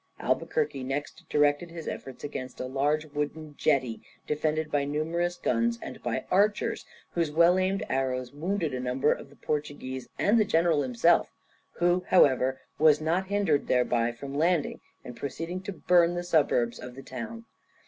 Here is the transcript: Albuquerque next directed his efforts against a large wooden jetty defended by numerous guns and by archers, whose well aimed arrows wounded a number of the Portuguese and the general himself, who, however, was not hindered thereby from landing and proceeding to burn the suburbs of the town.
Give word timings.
Albuquerque 0.19 0.83
next 0.83 1.29
directed 1.29 1.69
his 1.69 1.87
efforts 1.87 2.23
against 2.23 2.59
a 2.59 2.65
large 2.65 3.05
wooden 3.13 3.53
jetty 3.55 4.01
defended 4.25 4.71
by 4.71 4.83
numerous 4.83 5.37
guns 5.37 5.77
and 5.79 6.01
by 6.01 6.25
archers, 6.31 6.87
whose 7.11 7.29
well 7.29 7.59
aimed 7.59 7.83
arrows 7.87 8.33
wounded 8.33 8.73
a 8.73 8.79
number 8.79 9.11
of 9.13 9.29
the 9.29 9.35
Portuguese 9.35 10.09
and 10.17 10.39
the 10.39 10.43
general 10.43 10.81
himself, 10.81 11.29
who, 11.73 12.03
however, 12.07 12.59
was 12.79 12.99
not 12.99 13.27
hindered 13.27 13.67
thereby 13.67 14.11
from 14.11 14.33
landing 14.33 14.79
and 15.05 15.15
proceeding 15.15 15.61
to 15.61 15.71
burn 15.71 16.15
the 16.15 16.23
suburbs 16.23 16.79
of 16.79 16.95
the 16.95 17.03
town. 17.03 17.45